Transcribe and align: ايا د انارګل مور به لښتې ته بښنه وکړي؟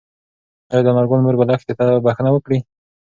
ايا 0.71 0.81
د 0.83 0.87
انارګل 0.91 1.19
مور 1.23 1.35
به 1.39 1.45
لښتې 1.49 1.73
ته 1.79 1.83
بښنه 2.05 2.29
وکړي؟ 2.33 2.59